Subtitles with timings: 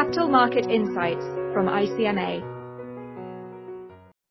[0.00, 2.42] Capital Market Insights from ICMA.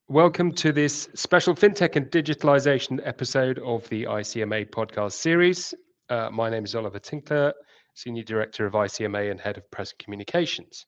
[0.07, 5.75] Welcome to this special FinTech and Digitalization episode of the ICMA podcast series.
[6.09, 7.53] Uh, my name is Oliver Tinkler,
[7.93, 10.87] Senior Director of ICMA and Head of Press Communications.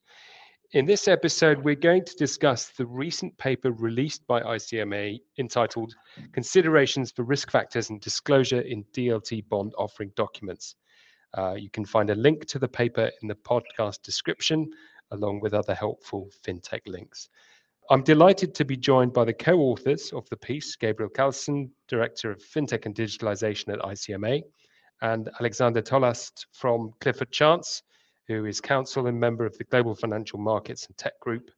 [0.71, 5.93] In this episode, we're going to discuss the recent paper released by ICMA entitled
[6.31, 10.75] Considerations for Risk Factors and Disclosure in DLT Bond Offering Documents.
[11.33, 14.69] Uh, you can find a link to the paper in the podcast description,
[15.11, 17.29] along with other helpful fintech links.
[17.89, 22.31] I'm delighted to be joined by the co authors of the piece, Gabriel Callsen, Director
[22.31, 24.43] of FinTech and Digitalization at ICMA,
[25.01, 27.83] and Alexander Tollast from Clifford Chance,
[28.27, 31.49] who is counsel and member of the Global Financial Markets and Tech Group.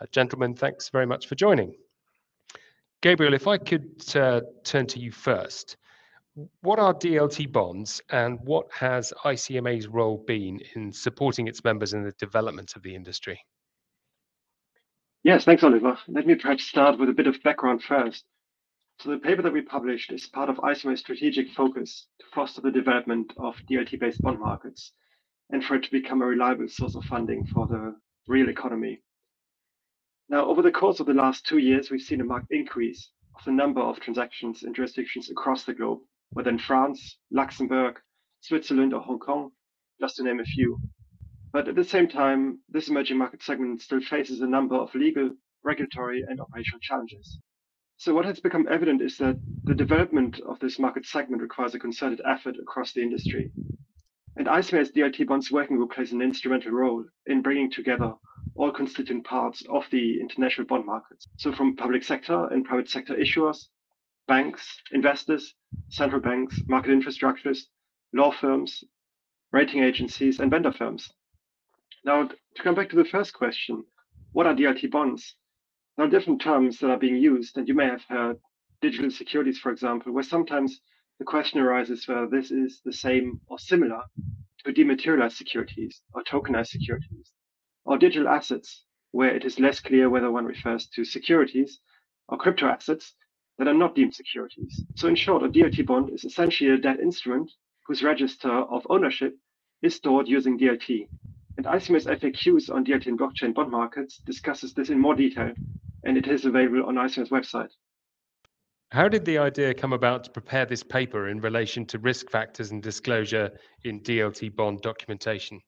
[0.00, 1.74] Uh, gentlemen, thanks very much for joining.
[3.02, 5.76] Gabriel, if I could uh, turn to you first.
[6.60, 12.04] What are DLT bonds and what has ICMA's role been in supporting its members in
[12.04, 13.40] the development of the industry?
[15.22, 15.98] Yes, thanks, Oliver.
[16.08, 18.26] Let me perhaps start with a bit of background first.
[19.00, 22.70] So the paper that we published is part of ICMA's strategic focus to foster the
[22.70, 24.92] development of DLT-based bond markets
[25.50, 27.96] and for it to become a reliable source of funding for the
[28.28, 29.00] real economy.
[30.28, 33.44] Now, over the course of the last two years, we've seen a marked increase of
[33.44, 38.00] the number of transactions in jurisdictions across the globe, whether in France, Luxembourg,
[38.40, 39.50] Switzerland, or Hong Kong,
[40.00, 40.78] just to name a few.
[41.52, 45.30] But at the same time, this emerging market segment still faces a number of legal,
[45.64, 47.38] regulatory, and operational challenges.
[47.96, 51.78] So what has become evident is that the development of this market segment requires a
[51.78, 53.50] concerted effort across the industry,
[54.36, 58.12] and ICMA's DLT Bonds Working Group plays an instrumental role in bringing together
[58.54, 61.26] all constituent parts of the international bond markets.
[61.38, 63.68] So from public sector and private sector issuers,
[64.26, 65.54] banks, investors,
[65.88, 67.60] central banks, market infrastructures,
[68.12, 68.82] law firms,
[69.52, 71.12] rating agencies, and vendor firms.
[72.04, 73.84] Now, to come back to the first question,
[74.32, 75.34] what are DLT bonds?
[75.96, 78.38] There are different terms that are being used, and you may have heard
[78.80, 80.80] digital securities, for example, where sometimes
[81.18, 84.02] the question arises whether this is the same or similar
[84.64, 87.32] to dematerialized securities or tokenized securities,
[87.84, 91.80] or digital assets, where it is less clear whether one refers to securities
[92.28, 93.14] or crypto assets
[93.58, 94.84] that are not deemed securities.
[94.96, 97.50] So, in short, a DLT bond is essentially a debt instrument
[97.86, 99.34] whose register of ownership
[99.82, 101.08] is stored using DLT.
[101.56, 105.52] And ICMA's FAQs on DLT and blockchain bond markets discusses this in more detail,
[106.04, 107.70] and it is available on ICMA's website.
[108.92, 112.70] How did the idea come about to prepare this paper in relation to risk factors
[112.70, 113.50] and disclosure
[113.84, 115.60] in DLT bond documentation?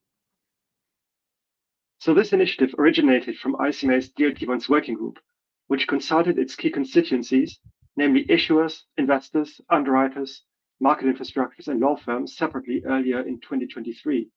[2.00, 5.18] So this initiative originated from ICMA's DLT bonds working group,
[5.66, 7.58] which consulted its key constituencies,
[7.98, 10.42] namely issuers, investors, underwriters,
[10.80, 14.30] market infrastructures, and law firms separately earlier in 2023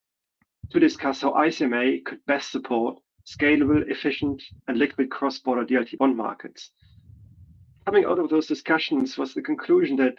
[0.72, 6.72] to discuss how ICMA could best support scalable, efficient, and liquid cross-border DLT bond markets
[7.86, 10.16] coming out of those discussions was the conclusion that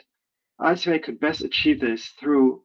[0.61, 2.63] ICMA could best achieve this through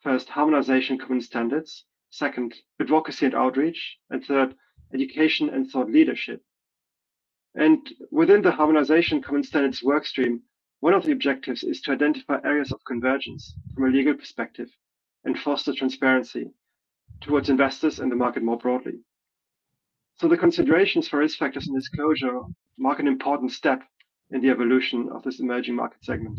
[0.00, 4.54] first harmonization common standards, second advocacy and outreach, and third
[4.94, 6.42] education and thought leadership.
[7.58, 10.42] And within the harmonization common standards workstream,
[10.78, 14.68] one of the objectives is to identify areas of convergence from a legal perspective
[15.24, 16.52] and foster transparency
[17.20, 19.00] towards investors and the market more broadly.
[20.14, 22.42] So the considerations for risk factors and disclosure
[22.78, 23.82] mark an important step
[24.30, 26.38] in the evolution of this emerging market segment.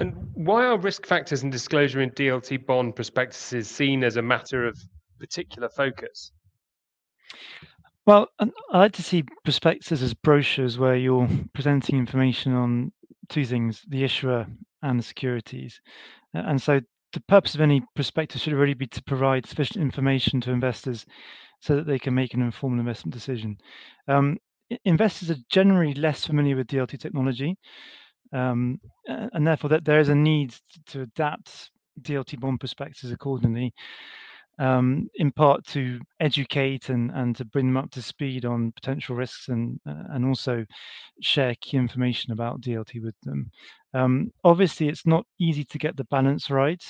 [0.00, 4.66] And why are risk factors and disclosure in DLT bond prospectuses seen as a matter
[4.66, 4.78] of
[5.20, 6.32] particular focus?
[8.04, 12.92] Well, I like to see prospectuses as brochures where you're presenting information on
[13.28, 14.46] two things the issuer
[14.82, 15.80] and the securities.
[16.34, 16.80] And so
[17.12, 21.06] the purpose of any prospectus should really be to provide sufficient information to investors
[21.60, 23.56] so that they can make an informed investment decision.
[24.08, 24.38] Um,
[24.84, 27.56] investors are generally less familiar with DLT technology,
[28.32, 30.54] um, and therefore that there is a need
[30.86, 31.70] to adapt
[32.00, 33.72] DLT bond prospectus accordingly,
[34.58, 39.16] um, in part to educate and, and to bring them up to speed on potential
[39.16, 40.64] risks and uh, and also
[41.20, 43.50] share key information about DLT with them.
[43.94, 46.82] Um, obviously, it's not easy to get the balance right,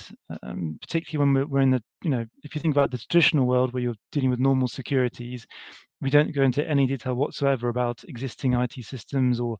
[0.42, 3.46] um, particularly when we're, we're in the you know if you think about the traditional
[3.46, 5.46] world where you're dealing with normal securities,
[6.00, 9.56] we don't go into any detail whatsoever about existing IT systems or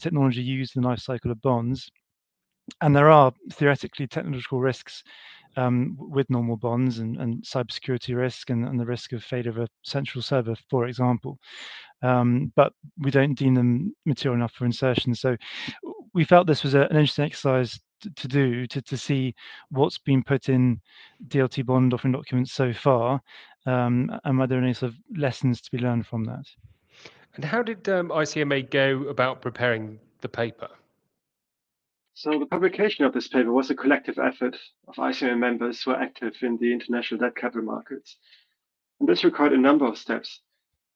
[0.00, 1.90] technology used in the life cycle of bonds.
[2.82, 5.02] And there are theoretically technological risks
[5.56, 9.58] um, with normal bonds and, and cybersecurity risk and, and, the risk of failure of
[9.58, 11.38] a central server, for example.
[12.02, 15.14] Um, but we don't deem them material enough for insertion.
[15.14, 15.36] So
[16.12, 17.80] we felt this was a, an interesting exercise
[18.14, 19.34] to do to, to see
[19.70, 20.80] what's been put in
[21.28, 23.20] DLT bond offering documents so far,
[23.64, 26.44] um, and whether any sort of lessons to be learned from that.
[27.34, 30.68] And how did um, ICMA go about preparing the paper?
[32.18, 34.56] So the publication of this paper was a collective effort
[34.88, 38.16] of ICMA members who are active in the international debt capital markets.
[38.98, 40.40] And this required a number of steps.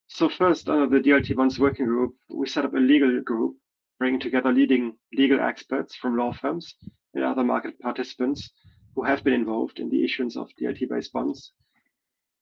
[0.07, 3.55] So first, under the DLT bonds working group, we set up a legal group,
[3.99, 6.75] bringing together leading legal experts from law firms
[7.13, 8.51] and other market participants
[8.95, 11.53] who have been involved in the issuance of DLT-based bonds.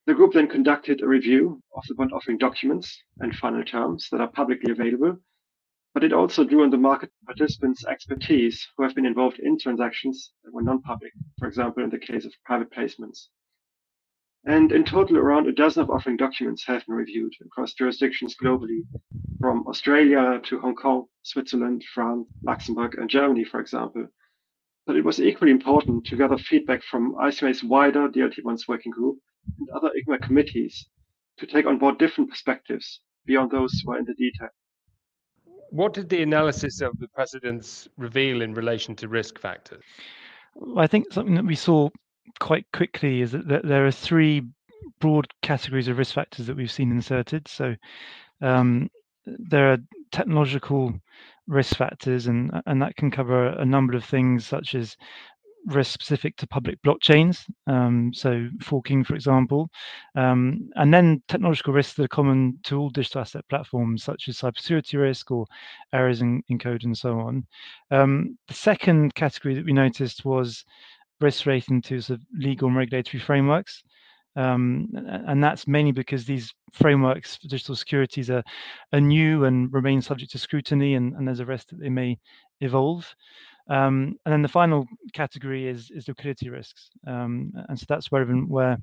[0.06, 4.20] The group then conducted a review of the bond offering documents and final terms that
[4.20, 5.18] are publicly available
[5.94, 10.32] but it also drew on the market participants' expertise who have been involved in transactions
[10.42, 13.26] that were non-public, for example, in the case of private placements.
[14.46, 18.80] And in total, around a dozen of offering documents have been reviewed across jurisdictions globally,
[19.40, 24.06] from Australia to Hong Kong, Switzerland, France, Luxembourg, and Germany, for example.
[24.86, 29.18] But it was equally important to gather feedback from ICMA's wider DLT bonds working group
[29.58, 30.88] and other ICMA committees
[31.38, 34.48] to take on board different perspectives beyond those who are in the detail.
[35.70, 39.82] What did the analysis of the precedents reveal in relation to risk factors?
[40.76, 41.90] I think something that we saw
[42.40, 44.42] quite quickly is that there are three
[45.00, 47.46] broad categories of risk factors that we've seen inserted.
[47.48, 47.74] So
[48.40, 48.88] um,
[49.26, 49.78] there are
[50.10, 50.94] technological
[51.46, 54.96] risk factors, and and that can cover a number of things such as
[55.66, 59.68] risk specific to public blockchains, um, so forking, for example,
[60.14, 64.38] um, and then technological risks that are common to all digital asset platforms, such as
[64.38, 65.46] cybersecurity risk or
[65.92, 67.46] errors in, in code and so on.
[67.90, 70.64] Um, the second category that we noticed was
[71.20, 73.82] risk relating to sort of legal and regulatory frameworks.
[74.36, 74.88] Um,
[75.26, 78.44] and that's mainly because these frameworks for digital securities are,
[78.92, 82.16] are new and remain subject to scrutiny, and, and there's a risk that they may
[82.60, 83.12] evolve.
[83.68, 88.22] Um, and then the final category is is liquidity risks, um, and so that's where
[88.22, 88.78] even where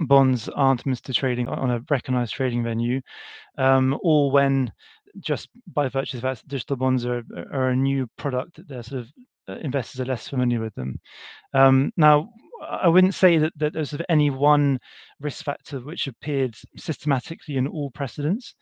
[0.00, 1.14] bonds aren't Mr.
[1.14, 3.00] Trading on a recognized trading venue,
[3.58, 4.72] um, or when
[5.20, 9.02] just by virtue of that digital bonds are are a new product that they're sort
[9.02, 9.12] of
[9.48, 10.98] uh, investors are less familiar with them.
[11.52, 12.30] Um, now,
[12.62, 14.78] I wouldn't say that, that there's any one
[15.20, 18.54] risk factor which appeared systematically in all precedents,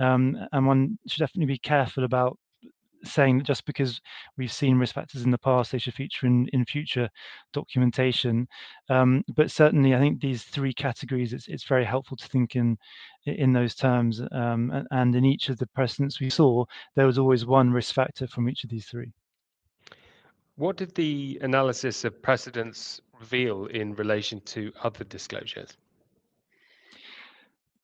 [0.00, 2.38] um, and one should definitely be careful about
[3.04, 4.00] saying that just because
[4.36, 7.08] we've seen risk factors in the past, they should feature in, in future
[7.52, 8.48] documentation.
[8.88, 12.76] Um, but certainly, I think these three categories, it's, it's very helpful to think in
[13.24, 14.22] in those terms.
[14.32, 16.64] Um, and in each of the precedents we saw,
[16.96, 19.12] there was always one risk factor from each of these three.
[20.56, 25.76] What did the analysis of precedents reveal in relation to other disclosures?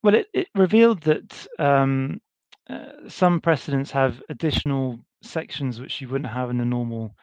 [0.02, 2.20] Well, it, it revealed that um,
[2.70, 7.14] uh, some precedents have additional sections which you wouldn't have in a normal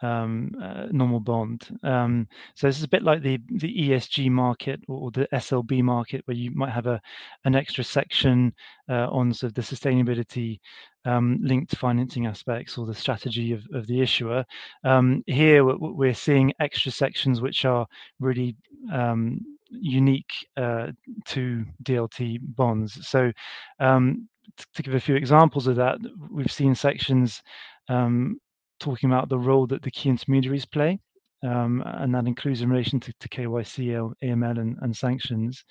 [0.00, 1.76] um, uh, normal bond.
[1.82, 6.22] Um, so this is a bit like the the ESG market or the SLB market,
[6.24, 7.00] where you might have a
[7.44, 8.52] an extra section
[8.88, 10.60] uh, on sort of the sustainability
[11.04, 14.44] um, linked financing aspects or the strategy of, of the issuer.
[14.84, 17.86] Um, here we're seeing extra sections which are
[18.20, 18.56] really
[18.92, 19.40] um,
[19.70, 20.88] unique uh,
[21.26, 23.06] to DLT bonds.
[23.06, 23.32] So
[23.80, 24.28] um,
[24.74, 25.98] to give a few examples of that,
[26.30, 27.42] we've seen sections
[27.88, 28.38] um,
[28.80, 30.98] talking about the role that the key intermediaries play,
[31.44, 35.64] um, and that includes in relation to, to KYC, AML, and, and sanctions.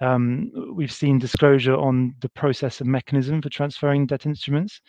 [0.00, 4.80] Um, we've seen disclosure on the process and mechanism for transferring debt instruments.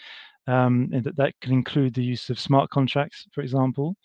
[0.47, 3.95] Um, and that, that can include the use of smart contracts, for example.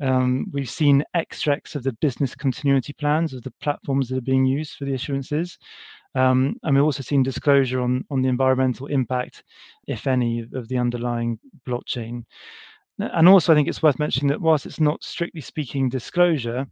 [0.00, 4.44] Um, we've seen extracts of the business continuity plans of the platforms that are being
[4.44, 5.56] used for the issuances.
[6.14, 9.44] Um, and we've also seen disclosure on, on the environmental impact,
[9.86, 12.24] if any, of the underlying blockchain.
[12.98, 16.66] And also, I think it's worth mentioning that whilst it's not strictly speaking disclosure,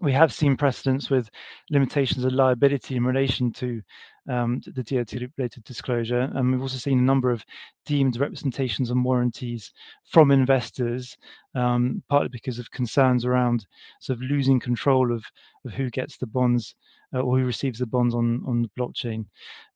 [0.00, 1.28] we have seen precedents with
[1.70, 3.82] limitations of liability in relation to
[4.28, 7.44] um, the DLT-related disclosure, and we've also seen a number of
[7.86, 9.72] deemed representations and warranties
[10.08, 11.16] from investors,
[11.56, 13.66] um, partly because of concerns around
[14.00, 15.24] sort of losing control of,
[15.64, 16.76] of who gets the bonds
[17.12, 19.24] or who receives the bonds on on the blockchain.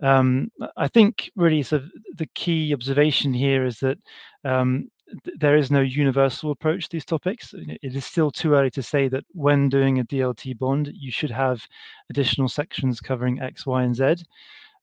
[0.03, 3.99] Um, I think really of the key observation here is that
[4.45, 4.89] um,
[5.39, 7.55] there is no universal approach to these topics.
[7.57, 11.31] It is still too early to say that when doing a DLT bond, you should
[11.31, 11.67] have
[12.11, 14.17] additional sections covering X, Y, and Z.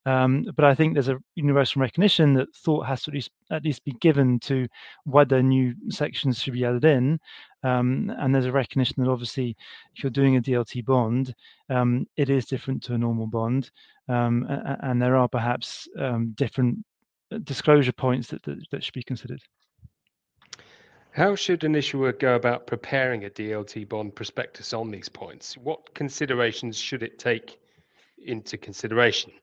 [0.06, 3.64] Um, but I think there's a universal recognition that thought has to at least, at
[3.64, 4.68] least be given to
[5.06, 7.20] whether new sections should be added in.
[7.64, 9.56] Um, and there's a recognition that obviously,
[9.96, 11.36] if you're doing a DLT bond,
[11.70, 13.70] um, it is different to a normal bond,
[14.10, 14.48] um,
[14.82, 16.84] and there are perhaps um, different
[17.32, 19.42] uh, disclosure points that, that, that should be considered.
[21.12, 25.58] How should an issuer go about preparing a DLT bond prospectus on these points?
[25.58, 27.60] What considerations should it take
[28.26, 29.34] into consideration?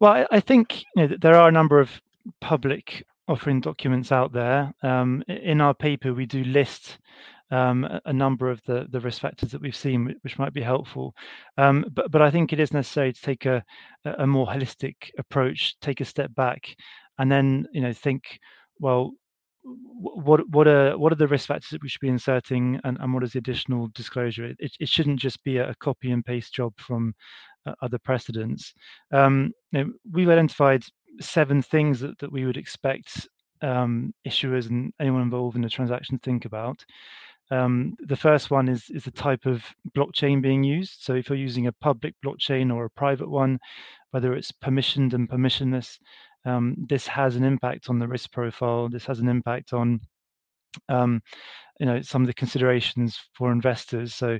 [0.00, 1.90] Well, I, think you know, there are a number of
[2.40, 4.72] public offering documents out there.
[4.82, 6.98] Um, in our paper, we do list
[7.50, 11.14] um, a number of the, the risk factors that we've seen, which might be helpful.
[11.56, 13.62] Um, but, but I think it is necessary to take a,
[14.04, 16.74] a more holistic approach, take a step back,
[17.18, 18.40] and then you know think,
[18.80, 19.12] well,
[19.62, 23.14] what what are what are the risk factors that we should be inserting, and, and
[23.14, 24.46] what is the additional disclosure?
[24.46, 27.14] It, it shouldn't just be a, copy and paste job from
[27.82, 28.74] other precedents.
[29.12, 29.52] Um,
[30.12, 30.82] we've identified
[31.20, 33.28] seven things that, that we would expect
[33.62, 36.84] um, issuers and anyone involved in the transaction to think about.
[37.50, 39.62] Um, the first one is is the type of
[39.96, 41.02] blockchain being used.
[41.02, 43.58] So if you're using a public blockchain or a private one,
[44.12, 45.98] whether it's permissioned and permissionless,
[46.46, 48.88] um, this has an impact on the risk profile.
[48.88, 50.00] This has an impact on
[50.88, 51.20] um,
[51.80, 54.14] you know some of the considerations for investors.
[54.14, 54.38] So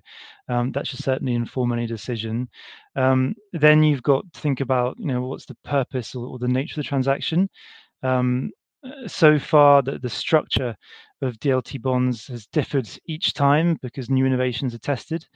[0.48, 2.48] um, that should certainly inform any decision.
[2.96, 6.48] Um, then you've got to think about you know what's the purpose or, or the
[6.48, 7.48] nature of the transaction.
[8.02, 8.50] Um,
[8.84, 10.76] uh, so far, the, the structure
[11.22, 15.26] of DLT bonds has differed each time because new innovations are tested.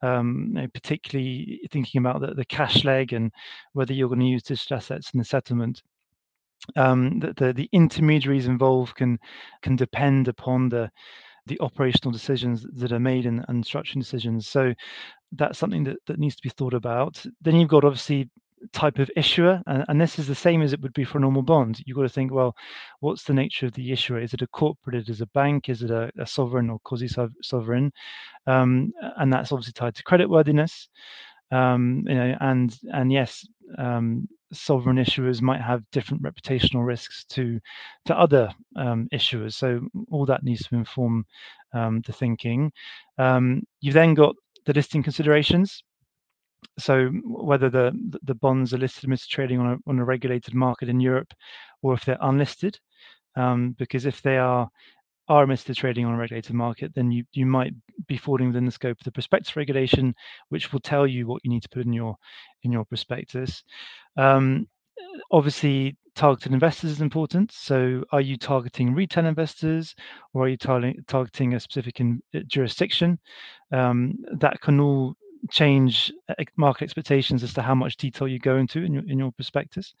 [0.00, 3.32] Um, you know, particularly thinking about the, the cash leg and
[3.72, 5.82] whether you're going to use digital assets in the settlement.
[6.76, 9.18] Um, the, the, the intermediaries involved can
[9.62, 10.90] can depend upon the
[11.48, 14.46] the operational decisions that are made and, and structuring decisions.
[14.46, 14.74] So
[15.32, 17.24] that's something that, that needs to be thought about.
[17.42, 18.30] Then you've got obviously
[18.72, 21.20] type of issuer and, and, this is the same as it would be for a
[21.20, 21.80] normal bond.
[21.86, 22.56] You've got to think well
[22.98, 24.18] what's the nature of the issuer?
[24.18, 24.96] Is it a corporate?
[24.96, 25.68] Is it a bank?
[25.68, 27.08] Is it a, a sovereign or quasi
[27.40, 27.92] sovereign?
[28.48, 30.88] Um, and that's obviously tied to credit worthiness
[31.50, 37.60] um, you know and and yes um, sovereign issuers might have different reputational risks to
[38.06, 39.54] to other um, issuers.
[39.54, 41.24] So all that needs to inform
[41.72, 42.72] um, the thinking.
[43.18, 44.34] Um, you've then got
[44.66, 45.82] the listing considerations.
[46.78, 50.88] So whether the the bonds are listed and trading on a, on a regulated market
[50.88, 51.32] in Europe,
[51.82, 52.78] or if they're unlisted,
[53.36, 54.68] um, because if they are
[55.28, 57.72] are listed trading on a regulated market, then you you might
[58.06, 60.14] be falling within the scope of the prospectus regulation,
[60.48, 62.16] which will tell you what you need to put in your
[62.62, 63.62] in your prospectus.
[64.16, 64.66] Um,
[65.30, 67.52] obviously, targeted investors is important.
[67.52, 69.94] So, are you targeting retail investors,
[70.34, 73.18] or are you tar- targeting a specific in, uh, jurisdiction?
[73.72, 75.14] Um, that can all
[75.50, 76.12] change
[76.56, 79.94] market expectations as to how much detail you go into in your, in your prospectus.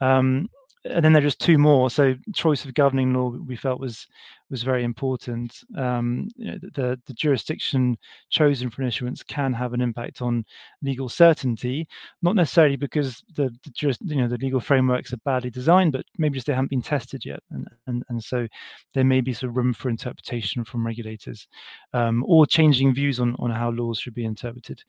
[0.00, 0.48] Um,
[0.84, 1.90] and then there are just two more.
[1.90, 4.06] So choice of governing law we felt was
[4.50, 5.58] was very important.
[5.76, 7.96] Um, you know, the the jurisdiction
[8.30, 10.44] chosen for an issuance can have an impact on
[10.82, 11.88] legal certainty,
[12.22, 16.34] not necessarily because the, the you know the legal frameworks are badly designed, but maybe
[16.34, 18.46] just they haven't been tested yet, and and, and so
[18.92, 21.48] there may be some room for interpretation from regulators,
[21.94, 24.82] um, or changing views on on how laws should be interpreted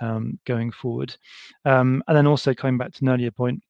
[0.00, 1.16] um, going forward.
[1.64, 3.62] Um, and then also coming back to an earlier point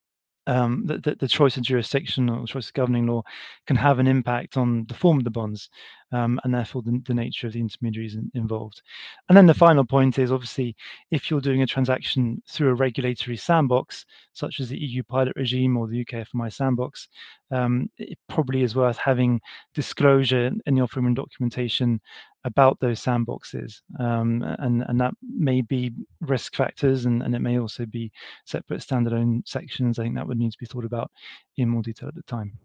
[0.49, 3.23] um, the, the, the, choice of jurisdiction or choice of governing law
[3.67, 5.69] can have an impact on the form of the bonds
[6.12, 8.83] um, and therefore the, the, nature of the intermediaries in, involved.
[9.29, 10.75] And then the final point is obviously
[11.11, 15.77] if you're doing a transaction through a regulatory sandbox, such as the EU pilot regime
[15.77, 17.09] or the UK FMI sandbox,
[17.50, 19.41] um, it probably is worth having
[19.75, 22.00] disclosure in the offering documentation
[22.45, 23.81] about those sandboxes.
[23.99, 28.11] Um, and, and that may be risk factors and, and it may also be
[28.47, 29.99] separate standalone sections.
[29.99, 31.11] I think that would need to be thought about
[31.57, 32.59] in more detail at the time.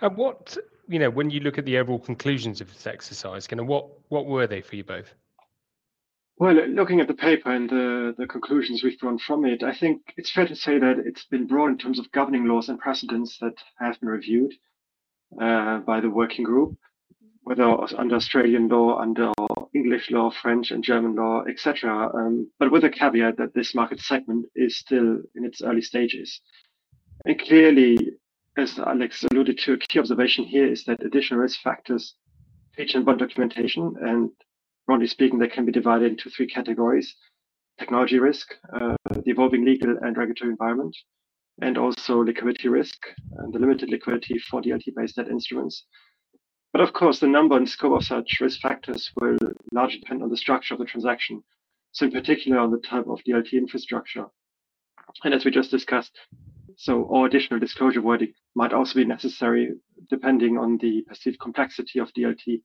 [0.00, 0.56] And what
[0.90, 3.86] you know, when you look at the overall conclusions of this exercise, kind of what
[4.08, 5.14] what were they for you both?
[6.36, 10.00] Well, looking at the paper and the, the conclusions we've drawn from it, I think
[10.16, 13.36] it's fair to say that it's been broad in terms of governing laws and precedents
[13.42, 14.54] that have been reviewed
[15.40, 16.78] uh, by the working group,
[17.42, 17.64] whether
[17.96, 19.32] under Australian law, under
[19.74, 22.10] English law, French and German law, etc.
[22.14, 26.40] Um, but with a caveat that this market segment is still in its early stages.
[27.26, 27.98] And clearly,
[28.56, 32.14] as Alex alluded to, a key observation here is that additional risk factors
[32.74, 34.30] feature in bond documentation, and
[34.86, 37.14] broadly speaking, they can be divided into three categories:
[37.78, 40.96] technology risk, uh, the evolving legal and regulatory environment,
[41.62, 42.98] and also liquidity risk
[43.38, 45.84] and the limited liquidity for DLT-based debt instruments.
[46.72, 49.38] But of course, the number and scope of such risk factors will
[49.72, 51.42] largely depend on the structure of the transaction.
[51.92, 54.26] So, in particular, on the type of DLT infrastructure.
[55.24, 56.16] And as we just discussed,
[56.80, 59.74] so all additional disclosure wording might also be necessary
[60.08, 62.62] depending on the perceived complexity of DLT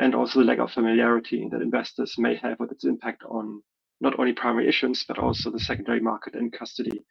[0.00, 3.62] and also the lack of familiarity that investors may have with its impact on
[4.00, 7.04] not only primary issuance, but also the secondary market and custody.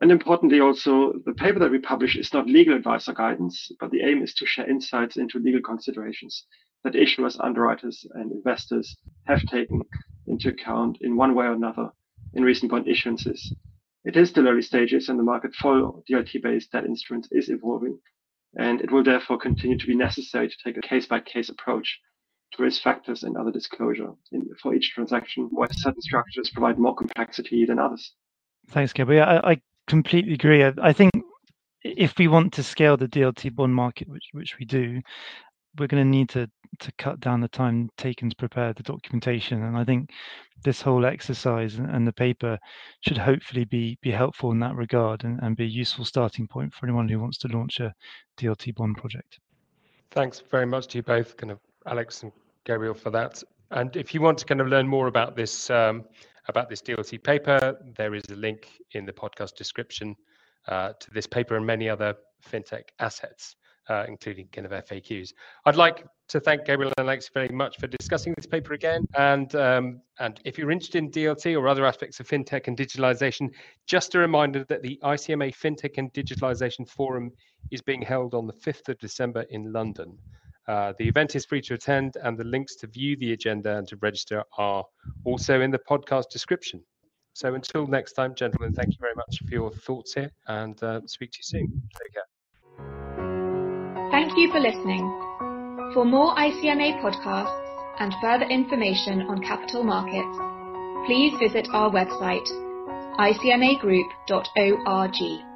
[0.00, 3.90] And importantly, also, the paper that we publish is not legal advice or guidance, but
[3.90, 6.46] the aim is to share insights into legal considerations
[6.82, 9.82] that issuers, underwriters, and investors have taken
[10.26, 11.90] into account in one way or another
[12.32, 13.52] in recent bond issuances.
[14.04, 17.98] It is still early stages, and the market for DLT-based debt instruments is evolving,
[18.58, 22.00] and it will therefore continue to be necessary to take a case-by-case approach
[22.52, 26.94] to risk factors and other disclosure in, for each transaction, where certain structures provide more
[26.94, 28.12] complexity than others.
[28.68, 29.24] Thanks, Gabriel.
[29.24, 30.64] I, I completely agree.
[30.64, 31.12] I, I, think
[31.82, 35.00] if we want to scale the DLT bond market, which which we do,
[35.78, 39.62] we're going to need to to cut down the time taken to prepare the documentation.
[39.62, 40.10] And I think
[40.64, 42.58] this whole exercise and, the paper
[43.00, 46.72] should hopefully be be helpful in that regard and, and be a useful starting point
[46.72, 47.92] for anyone who wants to launch a
[48.38, 49.38] DLT bond project.
[50.10, 52.32] Thanks very much to you both, kind of Alex and
[52.64, 53.42] Gabriel, for that.
[53.70, 56.04] And if you want to kind of learn more about this um,
[56.48, 60.16] about this DLT paper, there is a link in the podcast description
[60.68, 62.14] uh, to this paper and many other
[62.50, 63.56] fintech assets
[63.88, 65.32] uh, including kind of FAQs.
[65.66, 69.06] I'd like to thank Gabriel and Alex very much for discussing this paper again.
[69.16, 73.50] And um, and if you're interested in DLT or other aspects of fintech and digitalization,
[73.86, 77.32] just a reminder that the ICMA Fintech and Digitalization Forum
[77.70, 80.16] is being held on the 5th of December in London.
[80.68, 83.88] Uh, the event is free to attend, and the links to view the agenda and
[83.88, 84.84] to register are
[85.24, 86.80] also in the podcast description.
[87.34, 91.00] So until next time, gentlemen, thank you very much for your thoughts here, and uh,
[91.06, 91.82] speak to you soon.
[92.00, 92.31] Take care.
[94.12, 95.00] Thank you for listening.
[95.94, 97.58] For more ICMA podcasts
[97.98, 100.36] and further information on capital markets,
[101.06, 102.46] please visit our website,
[103.18, 105.51] icmagroup.org.